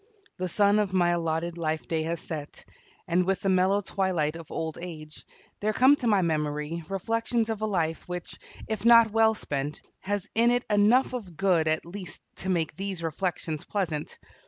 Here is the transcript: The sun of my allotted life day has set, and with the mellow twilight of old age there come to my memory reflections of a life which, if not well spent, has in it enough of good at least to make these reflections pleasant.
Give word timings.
The 0.37 0.49
sun 0.49 0.79
of 0.79 0.93
my 0.93 1.09
allotted 1.09 1.59
life 1.59 1.87
day 1.87 2.01
has 2.01 2.19
set, 2.21 2.65
and 3.07 3.23
with 3.23 3.41
the 3.41 3.49
mellow 3.49 3.81
twilight 3.81 4.35
of 4.35 4.51
old 4.51 4.79
age 4.81 5.27
there 5.59 5.73
come 5.73 5.95
to 5.97 6.07
my 6.07 6.23
memory 6.23 6.83
reflections 6.89 7.49
of 7.51 7.61
a 7.61 7.67
life 7.67 8.07
which, 8.09 8.39
if 8.67 8.83
not 8.83 9.11
well 9.11 9.35
spent, 9.35 9.83
has 9.99 10.27
in 10.33 10.49
it 10.49 10.65
enough 10.71 11.13
of 11.13 11.37
good 11.37 11.67
at 11.67 11.85
least 11.85 12.19
to 12.37 12.49
make 12.49 12.75
these 12.75 13.03
reflections 13.03 13.63
pleasant. 13.63 14.17